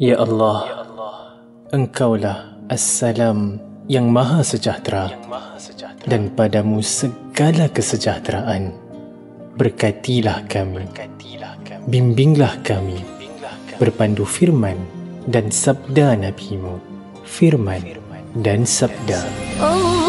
[0.00, 0.88] Ya Allah,
[1.68, 3.60] Engkaulah Assalam
[3.92, 5.12] yang Maha Sejahtera
[6.08, 8.72] dan padamu segala kesejahteraan.
[9.60, 10.88] Berkatilah kami,
[11.92, 13.04] bimbinglah kami
[13.76, 14.80] berpandu firman
[15.28, 16.80] dan sabda NabiMu,
[17.28, 17.84] Firman
[18.40, 19.20] dan sabda.
[19.60, 20.01] Oh.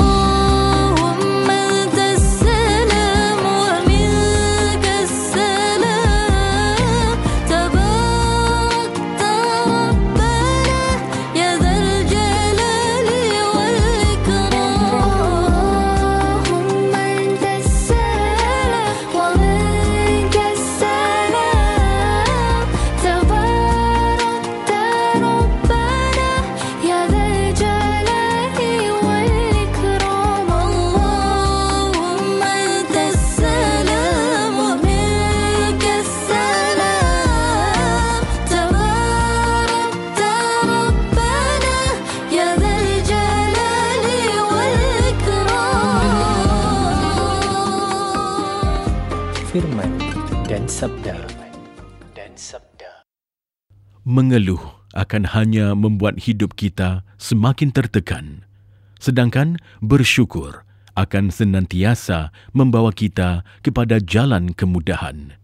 [54.23, 58.47] Mengeluh akan hanya membuat hidup kita semakin tertekan.
[58.95, 60.63] Sedangkan bersyukur
[60.95, 65.35] akan senantiasa membawa kita kepada jalan kemudahan.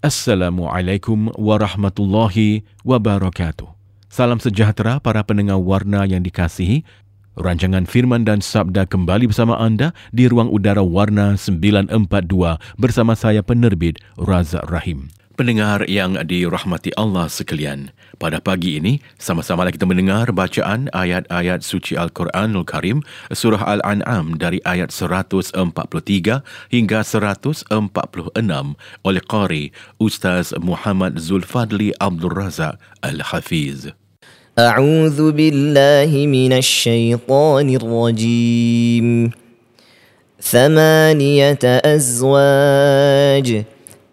[0.00, 3.68] Assalamualaikum warahmatullahi wabarakatuh.
[4.08, 6.80] Salam sejahtera para pendengar warna yang dikasihi.
[7.36, 11.92] Rancangan Firman dan Sabda kembali bersama anda di ruang udara warna 942
[12.80, 15.12] bersama saya penerbit Razak Rahim.
[15.39, 22.67] Pendengar yang dirahmati Allah sekalian, pada pagi ini sama-sama kita mendengar bacaan ayat-ayat suci Al-Quranul
[22.67, 22.99] Karim
[23.31, 25.55] surah Al-An'am dari ayat 143
[26.75, 27.71] hingga 146
[29.07, 33.95] oleh Qari Ustaz Muhammad Zulfadli Abdul Razak Al-Hafiz.
[34.59, 39.31] أعوذ بالله من الشيطان الرجيم
[40.41, 43.47] ثمانية أزواج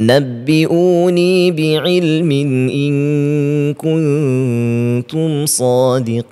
[0.00, 2.30] نبئوني بعلم
[2.70, 2.94] إن
[3.74, 6.30] كنتم صادقين.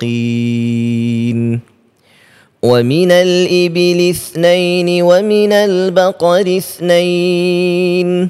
[2.63, 8.29] ومن الإبل اثنين ومن البقر اثنين.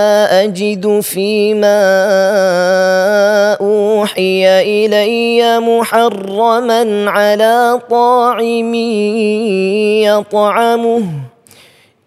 [0.43, 1.81] أجد فيما
[3.61, 8.73] أوحي إلي محرما على طاعم
[10.03, 11.30] يطعمه.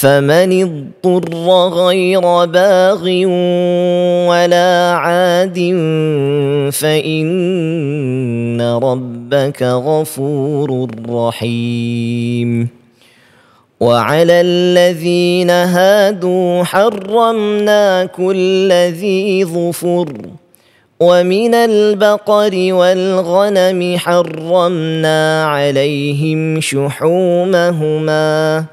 [0.00, 3.04] فمن اضطر غير باغ
[4.30, 5.58] ولا عاد
[6.72, 12.68] فإن ربك غفور رحيم.
[13.80, 20.12] وعلى الذين هادوا حرمنا كل ذي ظفر.
[21.00, 28.64] ومن البقر والغنم حرمنا عليهم شحومهما.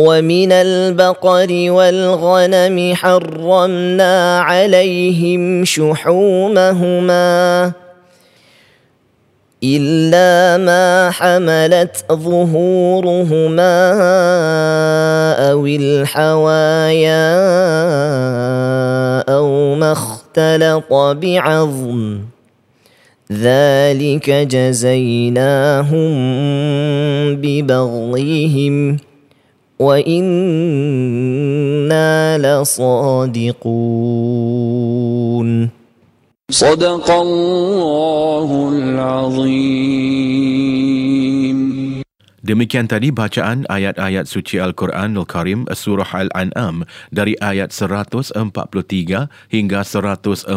[0.00, 7.72] ومن البقر والغنم حرمنا عليهم شحومهما
[9.64, 13.76] إلا ما حملت ظهورهما
[15.52, 17.30] أو الحوايا
[19.28, 22.20] أو ما اختلط بعظم.
[23.32, 26.10] ذلك جزيناهم
[27.36, 29.09] ببغيهم.
[29.79, 31.27] وإنا
[32.39, 33.59] لصادقون
[36.51, 40.15] صدق الله العظيم
[42.45, 48.37] Demikian tadi bacaan ayat-ayat suci Al-Quran Al-Karim Surah Al-An'am dari ayat 143
[49.49, 50.53] hingga 146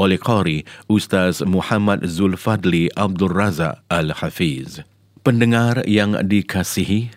[0.00, 4.80] oleh Qari Ustaz Muhammad Zulfadli Abdul Razak Al-Hafiz.
[5.20, 7.12] Pendengar yang dikasihi,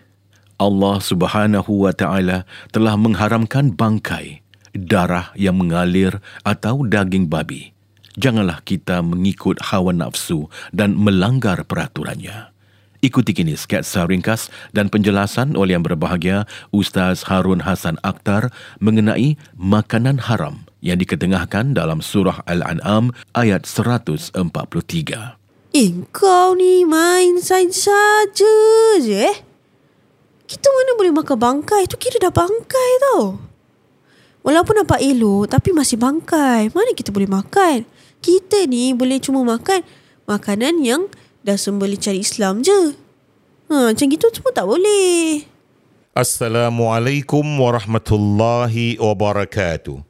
[0.61, 4.45] Allah Subhanahu wa taala telah mengharamkan bangkai,
[4.77, 7.73] darah yang mengalir atau daging babi.
[8.13, 12.53] Janganlah kita mengikut hawa nafsu dan melanggar peraturannya.
[13.01, 20.29] Ikuti kini sketsa ringkas dan penjelasan oleh yang berbahagia Ustaz Harun Hasan Akhtar mengenai makanan
[20.29, 24.37] haram yang diketengahkan dalam surah Al-An'am ayat 143.
[25.73, 28.53] Eh, kau ni main sains saja
[29.01, 29.50] je eh.
[30.51, 31.87] Kita mana boleh makan bangkai?
[31.87, 33.39] Tu kira dah bangkai tau.
[34.43, 36.75] Walaupun nampak elok tapi masih bangkai.
[36.75, 37.87] Mana kita boleh makan?
[38.19, 39.79] Kita ni boleh cuma makan
[40.27, 41.07] makanan yang
[41.39, 42.99] dah sembelih cari Islam je.
[43.71, 45.47] Ha, macam gitu semua tak boleh.
[46.11, 50.03] Assalamualaikum warahmatullahi wabarakatuh.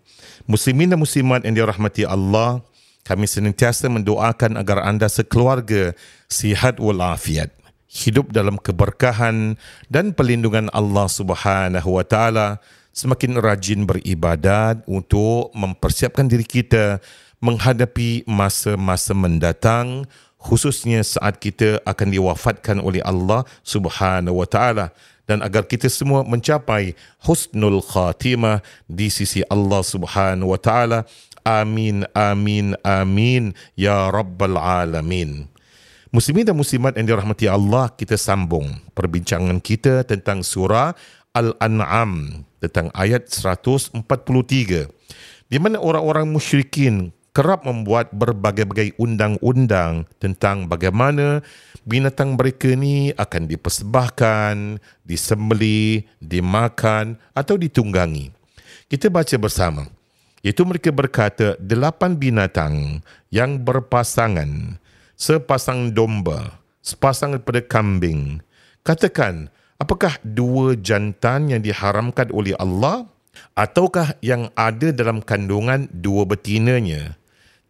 [0.49, 2.65] Muslimin dan muslimat yang dirahmati Allah,
[3.05, 5.93] kami senantiasa mendoakan agar anda sekeluarga
[6.25, 7.53] sihat walafiat,
[7.91, 9.59] hidup dalam keberkahan
[9.91, 12.63] dan perlindungan Allah Subhanahu wa taala,
[12.95, 17.03] semakin rajin beribadat untuk mempersiapkan diri kita
[17.43, 20.07] menghadapi masa-masa mendatang
[20.39, 24.95] khususnya saat kita akan diwafatkan oleh Allah Subhanahu wa taala.
[25.29, 28.59] Dan agar kita semua mencapai husnul khatimah
[28.89, 31.07] di sisi Allah Subhanahu wa taala.
[31.43, 33.53] Amin amin amin.
[33.75, 35.51] Ya rabbal alamin
[36.11, 40.91] Muslimin dan muslimat yang dirahmati Allah, kita sambung perbincangan kita tentang surah
[41.31, 43.95] Al-An'am tentang ayat 143
[45.47, 51.39] di mana orang-orang musyrikin kerap membuat berbagai-bagai undang-undang tentang bagaimana
[51.87, 58.35] binatang mereka ni akan dipersembahkan, disembeli, dimakan atau ditunggangi.
[58.91, 59.87] Kita baca bersama.
[60.43, 62.99] Iaitu mereka berkata delapan binatang
[63.31, 64.80] yang berpasangan,
[65.21, 68.41] sepasang domba, sepasang daripada kambing.
[68.81, 73.05] Katakan, apakah dua jantan yang diharamkan oleh Allah
[73.53, 77.21] ataukah yang ada dalam kandungan dua betinanya?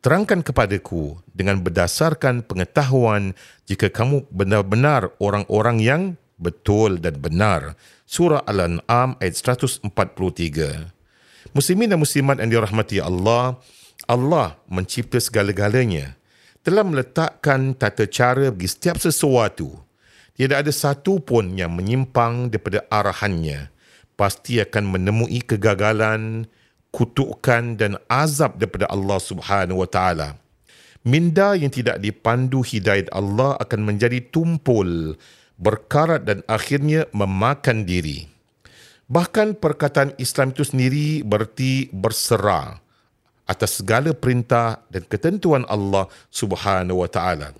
[0.01, 3.38] terangkan kepadaku dengan berdasarkan pengetahuan
[3.69, 6.01] jika kamu benar-benar orang-orang yang
[6.42, 7.77] betul dan benar.
[8.09, 9.86] Surah Al-An'am ayat 143.
[11.53, 13.62] Muslimin dan muslimat yang dirahmati Allah,
[14.09, 16.18] Allah mencipta segala-galanya.
[16.61, 19.81] Telah meletakkan tata cara bagi setiap sesuatu.
[20.37, 23.73] Tidak ada satu pun yang menyimpang daripada arahannya.
[24.13, 26.45] Pasti akan menemui kegagalan,
[26.93, 30.37] kutukan dan azab daripada Allah Subhanahu wa taala.
[31.01, 35.17] Minda yang tidak dipandu hidayat Allah akan menjadi tumpul,
[35.57, 38.29] berkarat dan akhirnya memakan diri.
[39.09, 42.80] Bahkan perkataan Islam itu sendiri berarti berserah
[43.51, 47.51] atas segala perintah dan ketentuan Allah Subhanahu wa taala.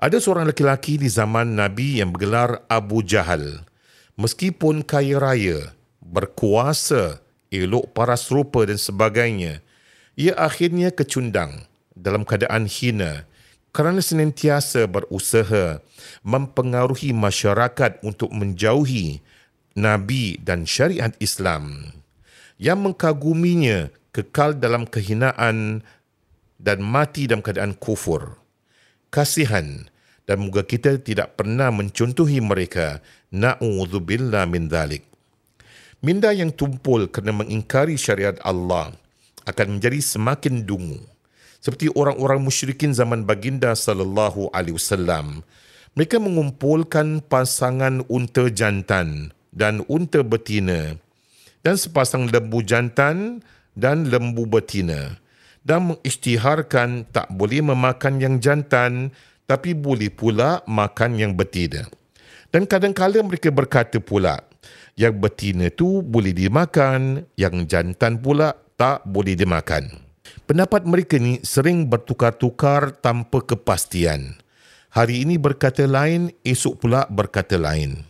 [0.00, 3.68] Ada seorang lelaki di zaman Nabi yang bergelar Abu Jahal.
[4.16, 7.20] Meskipun kaya raya, berkuasa,
[7.52, 9.60] elok paras rupa dan sebagainya,
[10.16, 13.28] ia akhirnya kecundang dalam keadaan hina
[13.70, 15.78] kerana senantiasa berusaha
[16.26, 19.22] mempengaruhi masyarakat untuk menjauhi
[19.78, 21.94] Nabi dan syariat Islam.
[22.58, 25.86] Yang mengkaguminya kekal dalam kehinaan
[26.58, 28.34] dan mati dalam keadaan kufur.
[29.14, 29.86] Kasihan
[30.26, 32.98] dan moga kita tidak pernah mencontohi mereka.
[33.30, 35.06] Na'udzubillah min dhalik.
[36.02, 38.90] Minda yang tumpul kerana mengingkari syariat Allah
[39.46, 40.98] akan menjadi semakin dungu.
[41.58, 45.42] Seperti orang-orang musyrikin zaman baginda sallallahu alaihi wasallam.
[45.98, 50.94] Mereka mengumpulkan pasangan unta jantan dan unta betina
[51.66, 53.42] dan sepasang lembu jantan
[53.78, 55.14] dan lembu betina
[55.62, 61.88] dan mengisytiharkan tak boleh memakan yang jantan tapi boleh pula makan yang betina.
[62.48, 64.40] Dan kadang-kadang mereka berkata pula,
[64.96, 69.88] yang betina tu boleh dimakan, yang jantan pula tak boleh dimakan.
[70.48, 74.40] Pendapat mereka ni sering bertukar-tukar tanpa kepastian.
[74.92, 78.04] Hari ini berkata lain, esok pula berkata lain.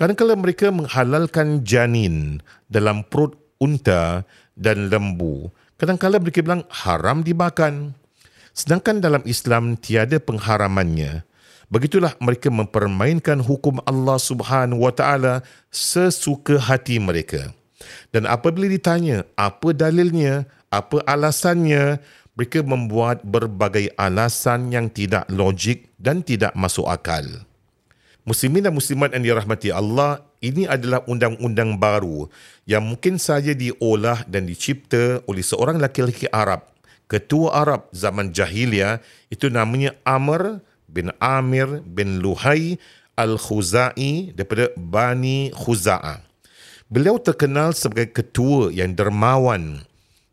[0.00, 2.40] Kadang-kadang mereka menghalalkan janin
[2.72, 4.24] dalam perut unta
[4.58, 5.50] dan lembu.
[5.80, 7.96] Kadang-kadang mereka bilang haram dimakan.
[8.52, 11.24] Sedangkan dalam Islam tiada pengharamannya.
[11.70, 15.34] Begitulah mereka mempermainkan hukum Allah Subhanahu Wa Taala
[15.70, 17.54] sesuka hati mereka.
[18.10, 22.02] Dan apabila ditanya apa dalilnya, apa alasannya,
[22.34, 27.24] mereka membuat berbagai alasan yang tidak logik dan tidak masuk akal.
[28.26, 32.28] Muslimin dan muslimat yang dirahmati Allah, ini adalah undang-undang baru
[32.64, 36.64] yang mungkin saja diolah dan dicipta oleh seorang lelaki Arab,
[37.12, 42.80] ketua Arab zaman jahiliah, itu namanya Amr bin Amir bin Luhai
[43.20, 46.24] Al-Khuzai daripada Bani Khuza'ah.
[46.90, 49.84] Beliau terkenal sebagai ketua yang dermawan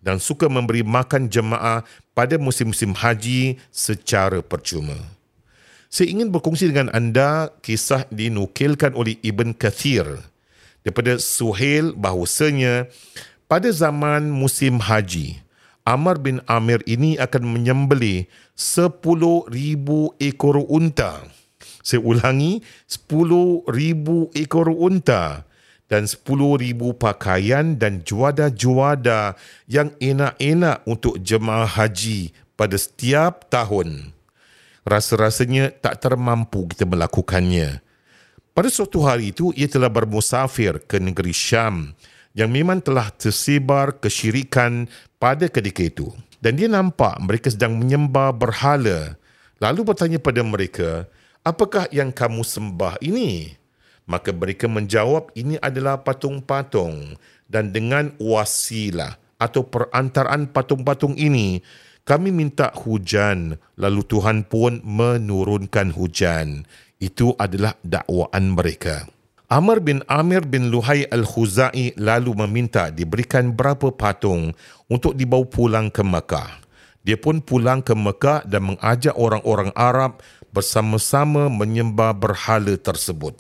[0.02, 1.84] dan suka memberi makan jemaah
[2.16, 5.17] pada musim-musim haji secara percuma.
[5.88, 10.20] Saya ingin berkongsi dengan anda kisah dinukilkan oleh Ibn Kathir
[10.84, 12.92] daripada Suhail bahawasanya
[13.48, 15.40] pada zaman musim haji,
[15.88, 18.28] Amr bin Amir ini akan menyembelih
[18.60, 19.48] 10,000
[20.20, 21.24] ekor unta.
[21.80, 22.60] Saya ulangi,
[22.92, 23.72] 10,000
[24.36, 25.48] ekor unta
[25.88, 29.40] dan 10,000 pakaian dan juada-juada
[29.72, 34.17] yang enak-enak untuk jemaah haji pada setiap tahun.
[34.88, 37.84] Rasa-rasanya tak termampu kita melakukannya.
[38.56, 41.92] Pada suatu hari itu, ia telah bermusafir ke negeri Syam
[42.32, 44.88] yang memang telah tersebar kesyirikan
[45.20, 46.08] pada ketika itu.
[46.40, 49.20] Dan dia nampak mereka sedang menyembah berhala.
[49.60, 51.04] Lalu bertanya pada mereka,
[51.44, 53.60] apakah yang kamu sembah ini?
[54.08, 57.20] Maka mereka menjawab, ini adalah patung-patung.
[57.44, 61.60] Dan dengan wasilah atau perantaraan patung-patung ini,
[62.08, 66.64] kami minta hujan, lalu Tuhan pun menurunkan hujan.
[67.04, 69.12] Itu adalah dakwaan mereka.
[69.52, 74.56] Amr bin Amir bin Luhai Al-Khuzai lalu meminta diberikan berapa patung
[74.88, 76.64] untuk dibawa pulang ke Mekah.
[77.04, 83.36] Dia pun pulang ke Mekah dan mengajak orang-orang Arab bersama-sama menyembah berhala tersebut.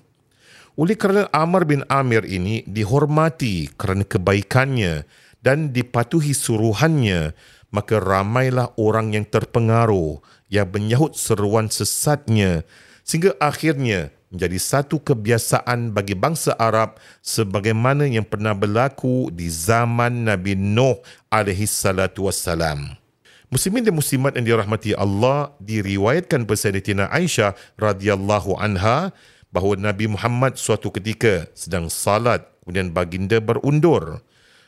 [0.79, 5.07] Oleh kerana Amr bin Amir ini dihormati kerana kebaikannya
[5.41, 7.33] dan dipatuhi suruhannya,
[7.73, 12.63] maka ramailah orang yang terpengaruh yang menyahut seruan sesatnya
[13.03, 20.59] sehingga akhirnya menjadi satu kebiasaan bagi bangsa Arab sebagaimana yang pernah berlaku di zaman Nabi
[20.59, 20.99] Nuh
[21.31, 22.99] alaihi salatu wassalam.
[23.47, 29.15] Muslimin dan muslimat yang dirahmati Allah diriwayatkan Sayyidatina Aisyah radhiyallahu anha
[29.55, 34.19] bahawa Nabi Muhammad suatu ketika sedang salat kemudian baginda berundur.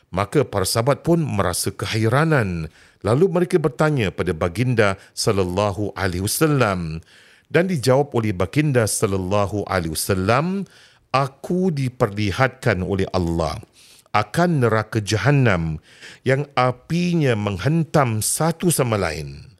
[0.08, 7.00] Maka para sahabat pun merasa kehairanan Lalu mereka bertanya pada baginda sallallahu alaihi wasallam
[7.48, 10.68] dan dijawab oleh baginda sallallahu alaihi wasallam,
[11.10, 13.58] aku diperlihatkan oleh Allah
[14.10, 15.78] akan neraka jahanam
[16.26, 19.54] yang apinya menghentam satu sama lain.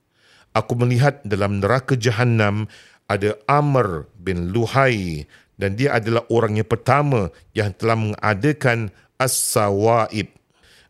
[0.50, 2.66] Aku melihat dalam neraka jahanam
[3.06, 8.90] ada Amr bin Luhai dan dia adalah orang yang pertama yang telah mengadakan
[9.22, 10.39] as-sawaib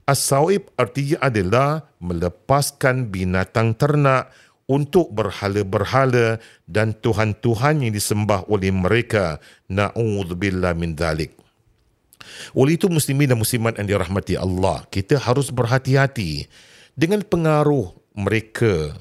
[0.08, 1.70] As-sawib artinya adalah
[2.02, 4.32] melepaskan binatang ternak
[4.70, 9.42] untuk berhala-berhala dan tuhan-tuhan yang disembah oleh mereka.
[9.70, 11.34] Na'udzubillah min dhalik.
[12.54, 16.46] Oleh itu muslimin dan muslimat yang dirahmati Allah, kita harus berhati-hati
[16.94, 18.94] dengan pengaruh mereka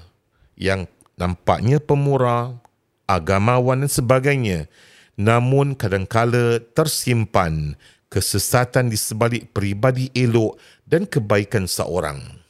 [0.55, 0.87] yang
[1.19, 2.57] nampaknya pemurah,
[3.05, 4.71] agamawan dan sebagainya
[5.19, 7.75] namun kadangkala tersimpan
[8.09, 10.57] kesesatan di sebalik peribadi elok
[10.89, 12.41] dan kebaikan seorang.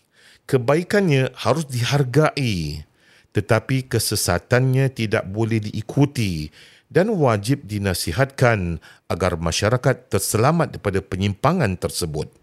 [0.49, 2.89] Kebaikannya harus dihargai
[3.29, 6.49] tetapi kesesatannya tidak boleh diikuti
[6.89, 12.33] dan wajib dinasihatkan agar masyarakat terselamat daripada penyimpangan tersebut.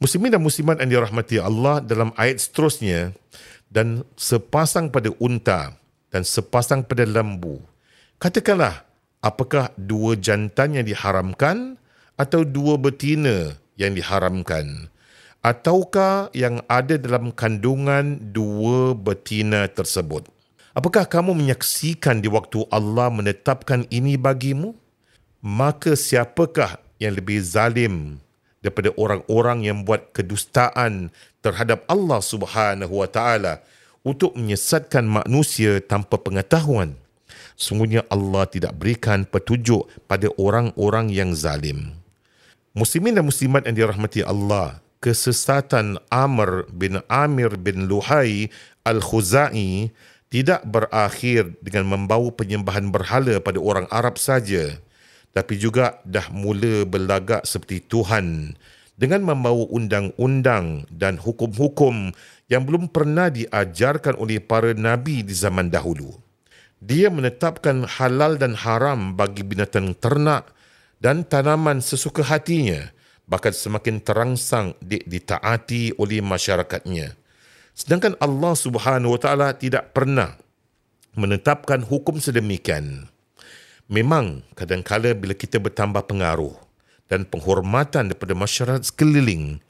[0.00, 3.12] Muslimin dan muslimat yang dirahmati Allah dalam ayat seterusnya
[3.68, 5.76] dan sepasang pada unta
[6.08, 7.60] dan sepasang pada lembu.
[8.16, 8.88] Katakanlah,
[9.20, 11.76] apakah dua jantan yang diharamkan
[12.14, 14.90] atau dua betina yang diharamkan?
[15.44, 20.24] Ataukah yang ada dalam kandungan dua betina tersebut?
[20.72, 24.72] Apakah kamu menyaksikan di waktu Allah menetapkan ini bagimu?
[25.44, 28.16] Maka siapakah yang lebih zalim
[28.64, 31.12] daripada orang-orang yang buat kedustaan
[31.44, 33.60] terhadap Allah Subhanahu wa taala
[34.00, 36.96] untuk menyesatkan manusia tanpa pengetahuan?
[37.54, 42.03] Sungguhnya Allah tidak berikan petunjuk pada orang-orang yang zalim
[42.74, 48.50] Muslimin dan muslimat yang dirahmati Allah, kesesatan Amr bin Amir bin Luhai
[48.82, 49.94] Al-Khuzai
[50.26, 54.74] tidak berakhir dengan membawa penyembahan berhala pada orang Arab saja,
[55.30, 58.58] tapi juga dah mula berlagak seperti Tuhan
[58.98, 62.10] dengan membawa undang-undang dan hukum-hukum
[62.50, 66.10] yang belum pernah diajarkan oleh para nabi di zaman dahulu.
[66.82, 70.50] Dia menetapkan halal dan haram bagi binatang ternak
[71.04, 72.88] dan tanaman sesuka hatinya,
[73.28, 77.12] bahkan semakin terangsang di- ditaati oleh masyarakatnya.
[77.76, 80.40] Sedangkan Allah Subhanahu Wa Taala tidak pernah
[81.12, 83.12] menetapkan hukum sedemikian.
[83.84, 86.56] Memang kadang-kala bila kita bertambah pengaruh
[87.12, 89.60] dan penghormatan daripada masyarakat sekeliling,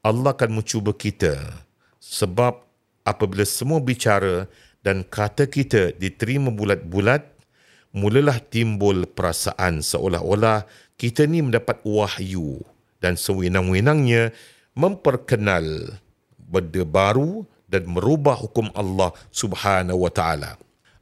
[0.00, 1.36] Allah akan mencuba kita
[2.00, 2.56] sebab
[3.04, 4.48] apabila semua bicara
[4.80, 7.20] dan kata kita diterima bulat-bulat,
[7.90, 12.62] mulalah timbul perasaan seolah-olah kita ni mendapat wahyu
[13.00, 14.30] dan sewenang-wenangnya
[14.76, 15.96] memperkenal
[16.36, 20.58] benda baru dan merubah hukum Allah Subhanahu wa taala.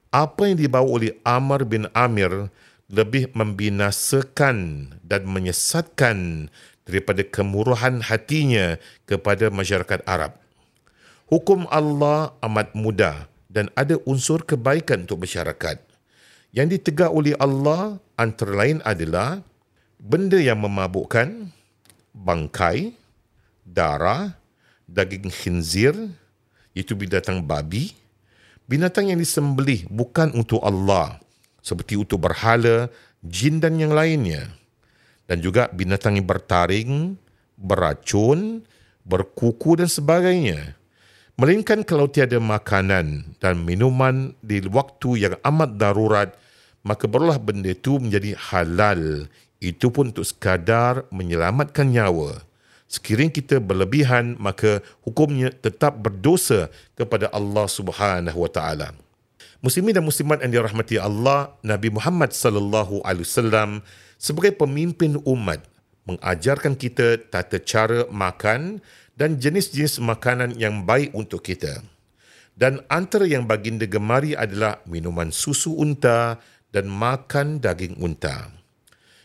[0.09, 2.49] Apa yang dibawa oleh Amr bin Amir
[2.89, 6.49] lebih membinasakan dan menyesatkan
[6.89, 10.41] daripada kemurahan hatinya kepada masyarakat Arab.
[11.29, 15.88] Hukum Allah amat mudah dan ada unsur kebaikan untuk masyarakat.
[16.55, 19.45] Yang ditegak oleh Allah antara lain adalah
[20.01, 21.53] benda yang memabukkan,
[22.17, 22.97] bangkai,
[23.69, 24.33] darah,
[24.89, 25.93] daging khinzir,
[26.73, 27.93] iaitu binatang babi,
[28.65, 31.21] binatang yang disembelih bukan untuk Allah,
[31.61, 32.89] seperti untuk berhala,
[33.21, 34.49] jin dan yang lainnya.
[35.29, 37.21] Dan juga binatang yang bertaring,
[37.61, 38.65] beracun,
[39.05, 40.78] berkuku dan sebagainya.
[41.39, 46.35] Melainkan kalau tiada makanan dan minuman di waktu yang amat darurat,
[46.83, 49.31] maka barulah benda itu menjadi halal.
[49.63, 52.43] Itu pun untuk sekadar menyelamatkan nyawa.
[52.91, 58.89] Sekiranya kita berlebihan, maka hukumnya tetap berdosa kepada Allah Subhanahu Wa Taala.
[59.63, 63.87] Muslimin dan muslimat yang dirahmati Allah, Nabi Muhammad sallallahu alaihi wasallam
[64.19, 65.63] sebagai pemimpin umat
[66.09, 68.83] mengajarkan kita tata cara makan
[69.19, 71.83] dan jenis-jenis makanan yang baik untuk kita.
[72.55, 76.39] Dan antara yang baginda gemari adalah minuman susu unta
[76.71, 78.55] dan makan daging unta.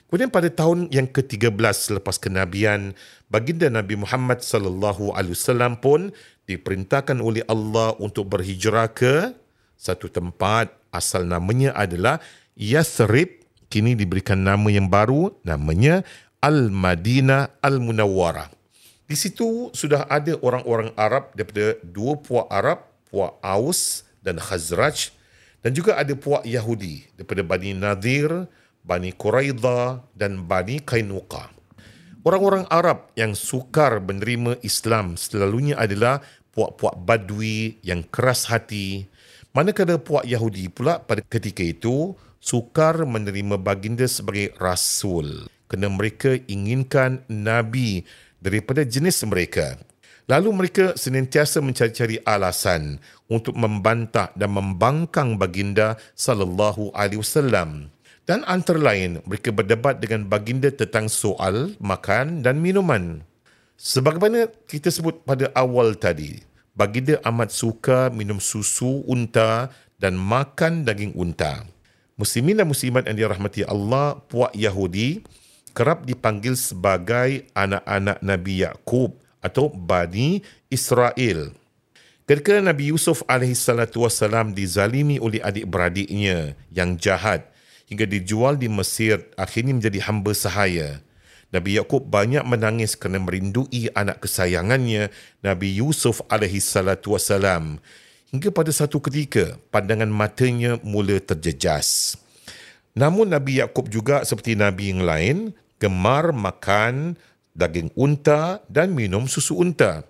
[0.09, 2.93] Kemudian pada tahun yang ke-13 selepas kenabian,
[3.33, 6.13] baginda Nabi Muhammad sallallahu alaihi wasallam pun
[6.45, 9.33] diperintahkan oleh Allah untuk berhijrah ke
[9.73, 12.21] satu tempat asal namanya adalah
[12.53, 13.41] Yathrib
[13.73, 16.05] kini diberikan nama yang baru namanya
[16.45, 18.62] Al-Madinah Al-Munawwarah.
[19.13, 22.81] Di situ sudah ada orang-orang Arab daripada dua puak Arab,
[23.13, 25.13] puak Aus dan Khazraj
[25.61, 28.49] dan juga ada puak Yahudi daripada Bani Nadir,
[28.81, 31.53] Bani Quraidah dan Bani Kainuqa.
[32.25, 39.05] Orang-orang Arab yang sukar menerima Islam selalunya adalah puak-puak Badui yang keras hati.
[39.53, 47.25] Manakala puak Yahudi pula pada ketika itu sukar menerima baginda sebagai rasul kerana mereka inginkan
[47.25, 48.05] nabi
[48.43, 49.79] daripada jenis mereka.
[50.27, 57.91] Lalu mereka senantiasa mencari-cari alasan untuk membantah dan membangkang baginda sallallahu alaihi wasallam.
[58.23, 63.27] Dan antara lain mereka berdebat dengan baginda tentang soal makan dan minuman.
[63.75, 66.39] Sebagaimana kita sebut pada awal tadi,
[66.71, 71.67] baginda amat suka minum susu unta dan makan daging unta.
[72.15, 75.19] Muslimin dan muslimat yang dirahmati Allah, puak Yahudi
[75.73, 81.51] kerap dipanggil sebagai anak-anak Nabi Yakub atau Bani Israel.
[82.23, 83.67] Ketika Nabi Yusuf AS
[84.55, 87.51] dizalimi oleh adik-beradiknya yang jahat
[87.91, 91.03] hingga dijual di Mesir akhirnya menjadi hamba sahaya.
[91.53, 96.79] Nabi Yakub banyak menangis kerana merindui anak kesayangannya Nabi Yusuf AS
[98.33, 102.17] hingga pada satu ketika pandangan matanya mula terjejas.
[102.97, 105.37] Namun Nabi Yakub juga seperti Nabi yang lain
[105.83, 107.19] gemar makan
[107.51, 110.07] daging unta dan minum susu unta.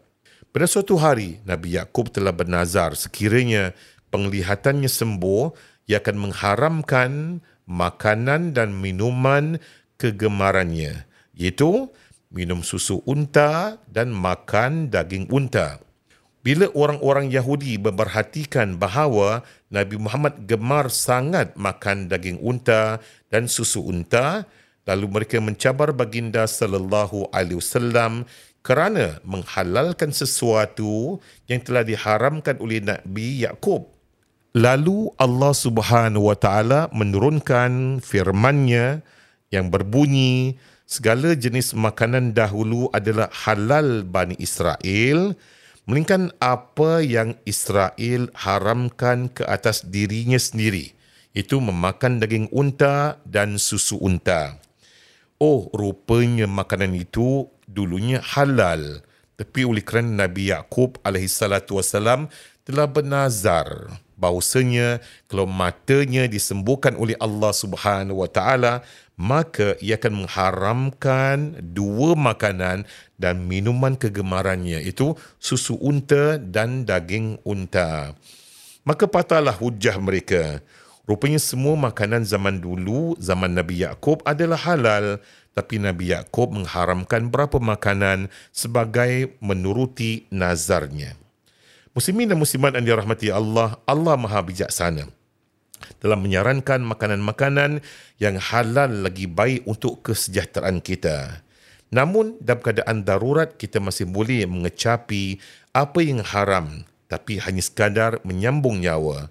[0.53, 3.73] Pada suatu hari, Nabi Yakub telah bernazar sekiranya
[4.13, 5.49] penglihatannya sembuh,
[5.89, 9.57] ia akan mengharamkan makanan dan minuman
[9.97, 11.89] kegemarannya, iaitu
[12.29, 15.81] minum susu unta dan makan daging unta.
[16.45, 19.41] Bila orang-orang Yahudi memperhatikan bahawa
[19.73, 23.01] Nabi Muhammad gemar sangat makan daging unta
[23.33, 24.45] dan susu unta,
[24.83, 28.27] lalu mereka mencabar baginda sallallahu alaihi wasallam
[28.63, 31.19] kerana menghalalkan sesuatu
[31.51, 33.91] yang telah diharamkan oleh Nabi Yakub.
[34.55, 39.01] Lalu Allah Subhanahu wa taala menurunkan firman-Nya
[39.49, 45.33] yang berbunyi segala jenis makanan dahulu adalah halal Bani Israel
[45.83, 50.95] melainkan apa yang Israel haramkan ke atas dirinya sendiri.
[51.33, 54.61] Itu memakan daging unta dan susu unta.
[55.43, 59.03] Oh, rupanya makanan itu dulunya halal.
[59.35, 62.31] Tapi oleh kerana Nabi Yaakob alaihissalatu wassalam
[62.63, 68.87] telah bernazar bahawasanya kalau matanya disembuhkan oleh Allah Subhanahu wa taala
[69.19, 72.87] maka ia akan mengharamkan dua makanan
[73.19, 75.11] dan minuman kegemarannya itu
[75.43, 78.15] susu unta dan daging unta.
[78.87, 80.63] Maka patahlah hujah mereka.
[81.03, 85.19] Rupanya semua makanan zaman dulu, zaman Nabi Yaakob adalah halal.
[85.51, 91.19] Tapi Nabi Yaakob mengharamkan berapa makanan sebagai menuruti nazarnya.
[91.93, 95.11] Muslimin dan muslimat yang dirahmati Allah, Allah Maha Bijaksana
[95.99, 97.83] dalam menyarankan makanan-makanan
[98.17, 101.43] yang halal lagi baik untuk kesejahteraan kita.
[101.93, 105.37] Namun dalam keadaan darurat kita masih boleh mengecapi
[105.75, 109.29] apa yang haram tapi hanya sekadar menyambung nyawa.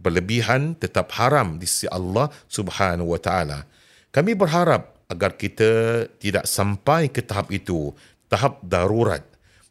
[0.00, 3.68] Berlebihan tetap haram di sisi Allah Subhanahu wa taala.
[4.08, 7.92] Kami berharap agar kita tidak sampai ke tahap itu,
[8.32, 9.20] tahap darurat.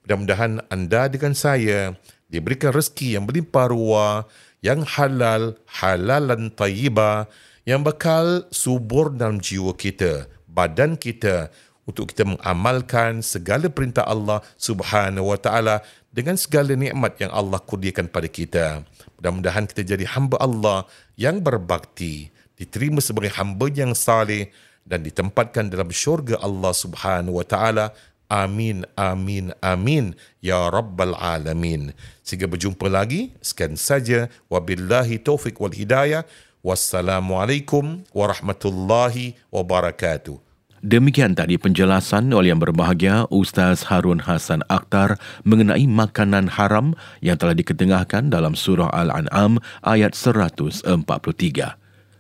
[0.06, 1.98] Mudah-mudahan anda dengan saya
[2.30, 4.30] diberikan rezeki yang berlimpah ruah,
[4.62, 7.26] yang halal, halalan tayyibah,
[7.66, 11.50] yang bakal subur dalam jiwa kita, badan kita,
[11.90, 18.10] untuk kita mengamalkan segala perintah Allah Subhanahu wa taala dengan segala nikmat yang Allah kurniakan
[18.10, 18.82] pada kita.
[19.18, 24.50] Mudah-mudahan kita jadi hamba Allah yang berbakti, diterima sebagai hamba yang saleh
[24.84, 27.94] dan ditempatkan dalam syurga Allah Subhanahu wa taala.
[28.30, 31.98] Amin amin amin ya rabbal alamin.
[32.22, 36.26] Sehingga berjumpa lagi, sekian saja wabillahi taufik wal hidayah.
[36.62, 40.49] Wassalamualaikum warahmatullahi wabarakatuh.
[40.80, 47.52] Demikian tadi penjelasan oleh yang berbahagia Ustaz Harun Hasan Akhtar mengenai makanan haram yang telah
[47.52, 50.88] diketengahkan dalam surah Al-An'am ayat 143.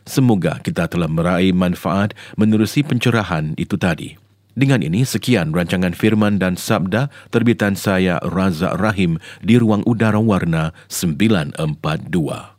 [0.04, 4.20] Semoga kita telah meraih manfaat menerusi pencerahan itu tadi.
[4.60, 10.76] Dengan ini, sekian rancangan firman dan sabda terbitan saya Razak Rahim di Ruang Udara Warna
[10.92, 12.59] 942.